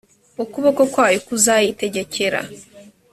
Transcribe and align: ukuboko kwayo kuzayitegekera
ukuboko 0.43 0.81
kwayo 0.93 1.19
kuzayitegekera 1.27 2.39